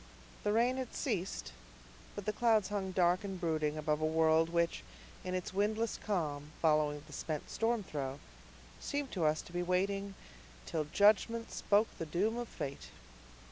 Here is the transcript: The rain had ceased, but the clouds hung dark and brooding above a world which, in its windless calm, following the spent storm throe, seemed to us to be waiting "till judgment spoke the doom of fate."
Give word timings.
The 0.43 0.51
rain 0.51 0.77
had 0.77 0.95
ceased, 0.95 1.53
but 2.15 2.25
the 2.25 2.33
clouds 2.33 2.69
hung 2.69 2.91
dark 2.91 3.23
and 3.23 3.39
brooding 3.39 3.77
above 3.77 4.01
a 4.01 4.05
world 4.07 4.49
which, 4.49 4.81
in 5.23 5.35
its 5.35 5.53
windless 5.53 5.99
calm, 6.03 6.53
following 6.59 7.03
the 7.05 7.13
spent 7.13 7.51
storm 7.51 7.83
throe, 7.83 8.19
seemed 8.79 9.11
to 9.11 9.25
us 9.25 9.43
to 9.43 9.53
be 9.53 9.61
waiting 9.61 10.15
"till 10.65 10.85
judgment 10.85 11.51
spoke 11.51 11.89
the 11.99 12.07
doom 12.07 12.35
of 12.37 12.47
fate." 12.47 12.89